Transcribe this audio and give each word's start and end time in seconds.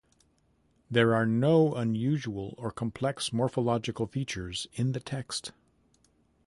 There 0.89 1.13
are 1.13 1.27
no 1.27 1.75
unusual 1.75 2.55
or 2.57 2.71
complex 2.71 3.31
morphological 3.31 4.07
features 4.07 4.65
in 4.73 4.93
the 4.93 4.99
text. 4.99 5.51